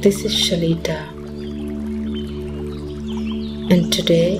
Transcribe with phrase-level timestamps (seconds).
[0.00, 0.98] Hi, this is Shalita,
[3.70, 4.38] and today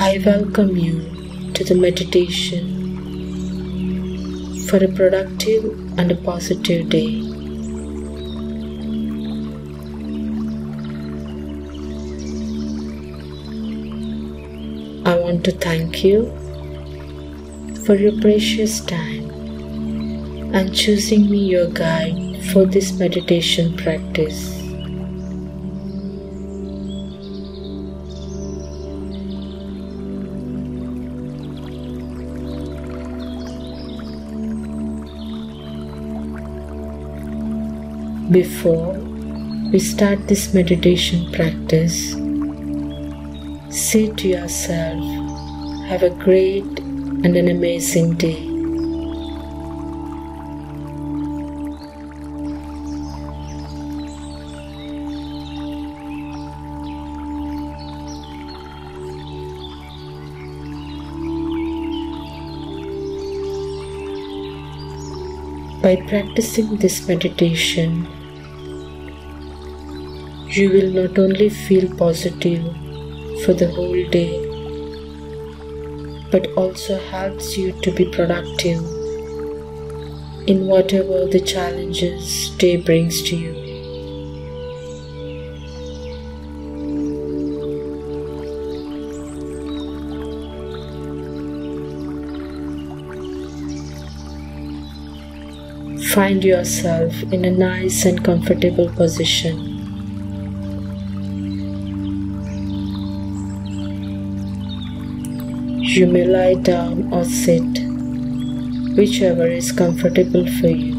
[0.00, 2.66] I welcome you to the meditation
[4.66, 5.62] for a productive
[6.00, 7.22] and a positive day.
[15.06, 16.26] I want to thank you
[17.86, 19.30] for your precious time
[20.52, 24.58] and choosing me your guide for this meditation practice.
[38.30, 38.92] Before
[39.72, 42.12] we start this meditation practice,
[43.68, 45.00] say to yourself,
[45.88, 46.64] have a great
[47.24, 48.51] and an amazing day.
[65.82, 68.06] By practicing this meditation,
[70.48, 72.62] you will not only feel positive
[73.44, 74.38] for the whole day,
[76.30, 78.78] but also helps you to be productive
[80.46, 83.61] in whatever the challenges day brings to you.
[96.12, 99.56] Find yourself in a nice and comfortable position.
[105.80, 107.64] You may lie down or sit,
[108.94, 110.92] whichever is comfortable for you.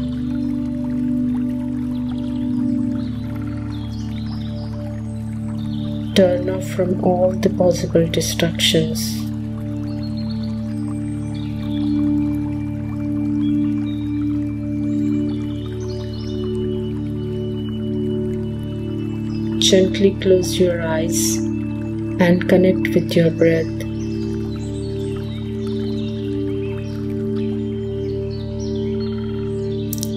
[6.16, 9.23] Turn off from all the possible distractions.
[19.70, 23.84] Gently close your eyes and connect with your breath.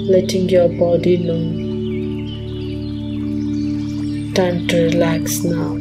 [0.09, 1.43] letting your body know.
[4.33, 5.73] Time to relax now.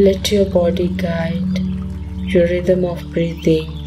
[0.00, 1.58] Let your body guide
[2.32, 3.81] your rhythm of breathing.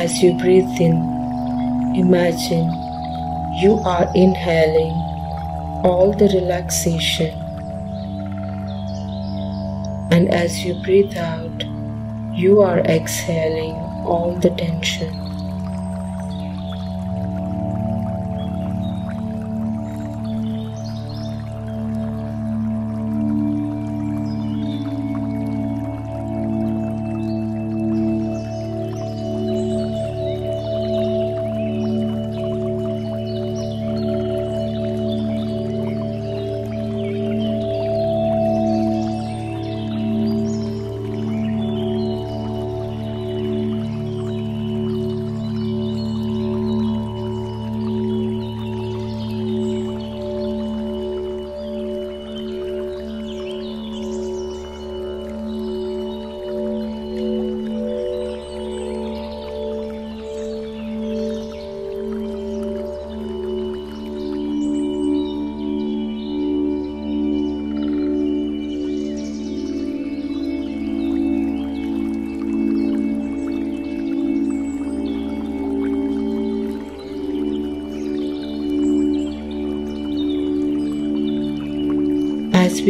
[0.00, 0.96] As you breathe in,
[1.94, 2.72] imagine
[3.60, 4.96] you are inhaling
[5.84, 7.34] all the relaxation.
[10.10, 11.64] And as you breathe out,
[12.34, 13.76] you are exhaling
[14.08, 15.19] all the tension.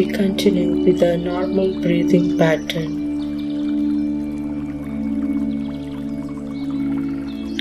[0.00, 2.92] we continue with our normal breathing pattern.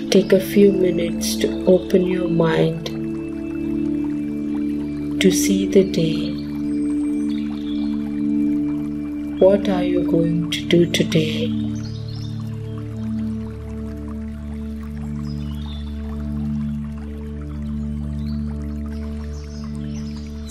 [0.10, 2.86] Take a few minutes to open your mind
[5.20, 6.32] to see the day.
[9.46, 11.70] What are you going to do today?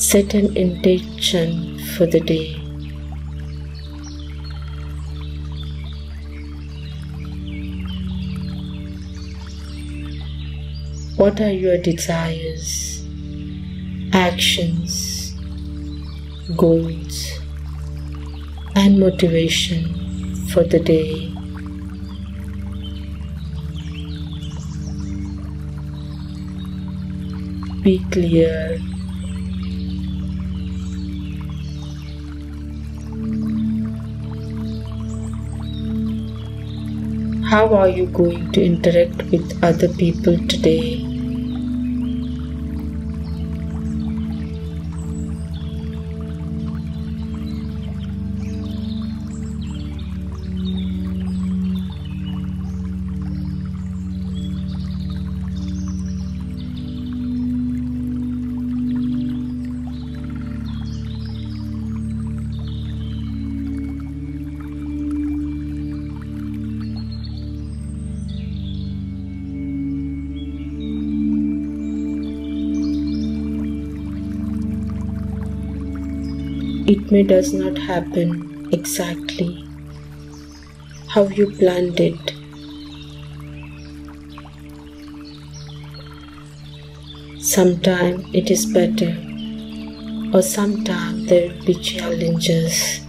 [0.09, 2.55] set an intention for the day.
[11.17, 13.05] What are your desires,
[14.13, 15.35] actions,
[16.57, 17.41] goals,
[18.77, 21.33] and motivation for the day?
[27.83, 28.79] Be clear.
[37.51, 40.98] How are you going to interact with other people today?
[76.91, 79.63] It may does not happen exactly
[81.09, 82.33] how you planned it.
[87.43, 89.13] Sometimes it is better,
[90.33, 93.01] or sometimes there will be challenges.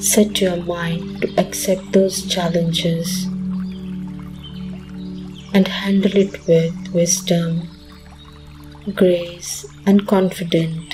[0.00, 3.28] Set your mind to accept those challenges
[5.58, 7.68] and handle it with wisdom,
[8.94, 10.87] grace, and confidence.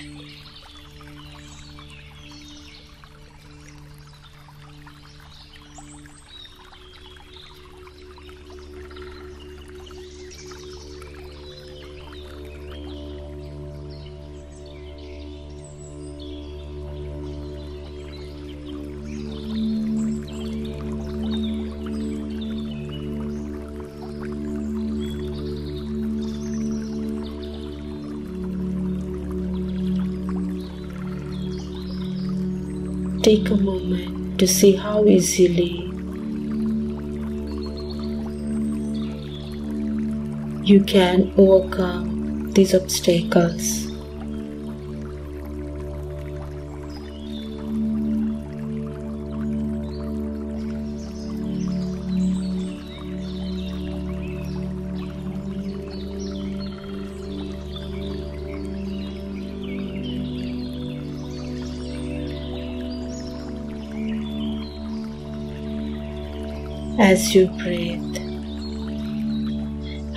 [33.25, 35.91] Take a moment to see how easily
[40.63, 43.84] you can overcome these obstacles.
[66.99, 68.17] As you breathe,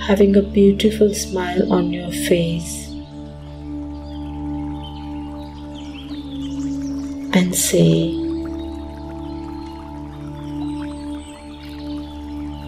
[0.00, 2.88] having a beautiful smile on your face,
[7.34, 8.14] and say,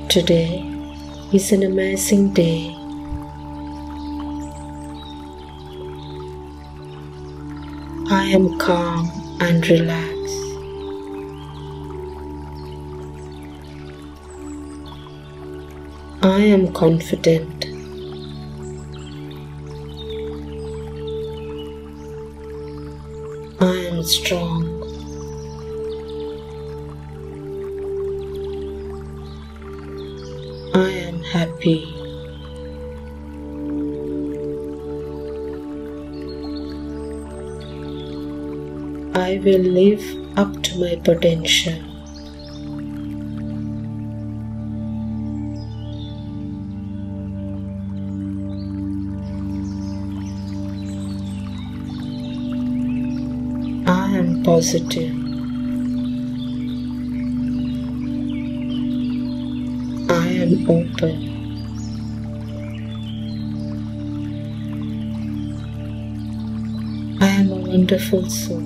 [0.09, 0.59] Today
[1.33, 2.75] is an amazing day.
[8.11, 9.09] I am calm
[9.41, 10.10] and relaxed.
[16.23, 17.65] I am confident.
[23.61, 24.67] I am strong.
[30.75, 31.87] I am happy.
[39.15, 40.05] I will live
[40.37, 41.90] up to my potential.
[54.61, 55.15] Positive.
[60.11, 61.17] I am open.
[67.23, 68.61] I am a wonderful soul.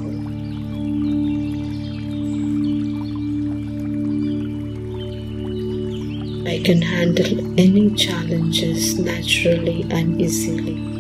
[6.49, 10.94] I can handle any challenges naturally and easily.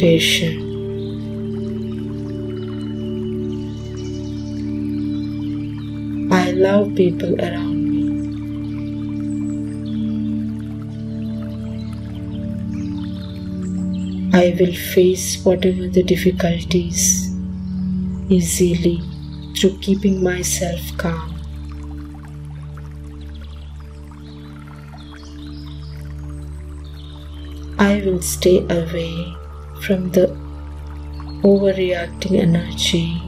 [0.00, 0.58] Patient.
[6.32, 8.00] I love people around me.
[14.32, 17.34] I will face whatever the difficulties
[18.30, 19.02] easily
[19.54, 21.36] through keeping myself calm.
[27.78, 29.39] I will stay away
[29.80, 30.26] from the
[31.42, 33.20] overreacting energy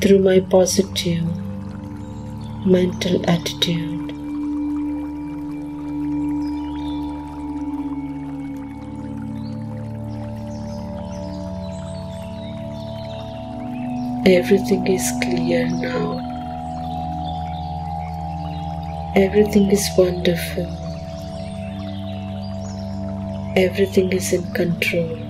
[0.00, 1.24] through my positive
[2.64, 4.12] mental attitude.
[14.24, 16.22] Everything is clear now.
[19.16, 20.66] Everything is wonderful.
[23.56, 25.25] Everything is in control.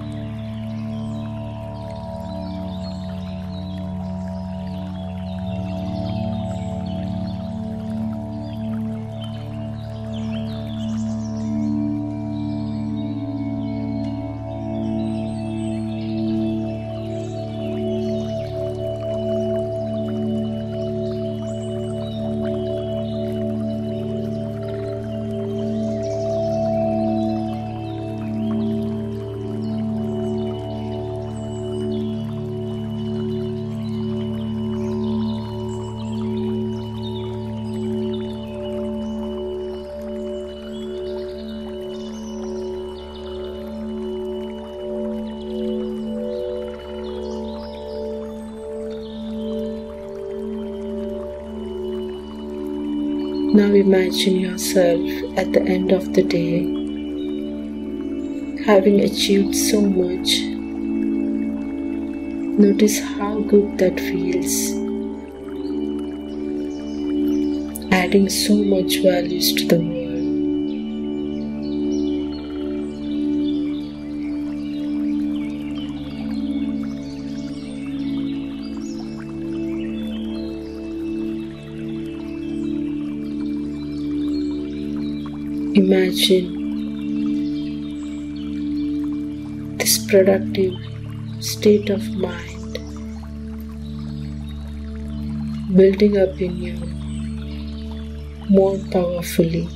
[53.57, 55.01] Now imagine yourself
[55.39, 56.59] at the end of the day
[58.67, 60.41] having achieved so much.
[62.59, 64.73] Notice how good that feels.
[67.91, 69.96] Adding so much values to the world.
[85.77, 86.49] Imagine
[89.79, 90.75] this productive
[91.41, 92.79] state of mind
[95.75, 96.77] building up in you
[98.49, 99.69] more powerfully.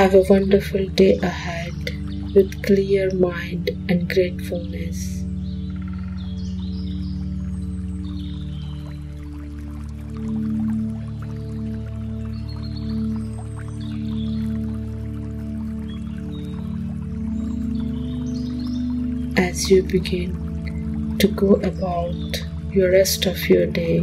[0.00, 1.74] Have a wonderful day ahead
[2.34, 5.20] with clear mind and gratefulness.
[19.36, 22.42] As you begin to go about
[22.72, 24.00] your rest of your day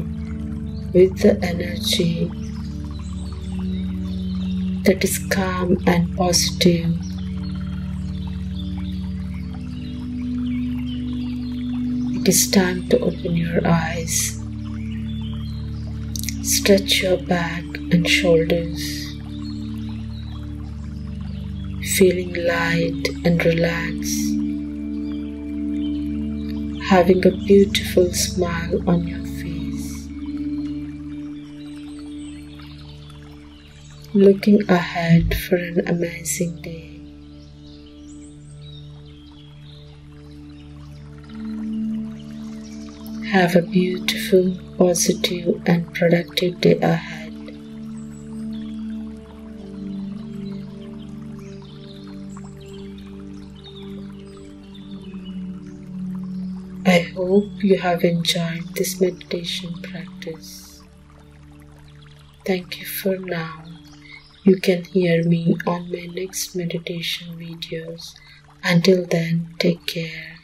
[0.93, 2.29] with the energy
[4.87, 6.89] that is calm and positive.
[12.15, 14.39] It is time to open your eyes.
[16.41, 18.81] Stretch your back and shoulders,
[21.97, 24.23] feeling light and relaxed,
[26.89, 29.26] having a beautiful smile on your
[34.13, 36.93] looking ahead for an amazing day.
[43.31, 47.33] Have a beautiful, positive, and productive day ahead.
[56.85, 60.81] I hope you have enjoyed this meditation practice.
[62.45, 63.66] Thank you for now.
[64.47, 68.15] You can hear me on my next meditation videos.
[68.63, 70.36] Until then, take care.